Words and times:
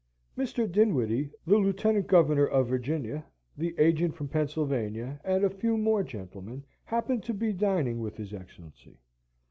Mr. 0.35 0.67
Dinwiddie, 0.67 1.29
the 1.45 1.57
Lieutenant 1.59 2.07
Governor 2.07 2.47
of 2.47 2.67
Virginia, 2.67 3.23
the 3.55 3.75
Agent 3.77 4.15
from 4.15 4.29
Pennsylvania, 4.29 5.21
and 5.23 5.43
a 5.43 5.49
few 5.51 5.77
more 5.77 6.01
gentlemen, 6.01 6.63
happened 6.85 7.21
to 7.21 7.35
be 7.35 7.53
dining 7.53 7.99
with 7.99 8.17
his 8.17 8.33
Excellency. 8.33 8.97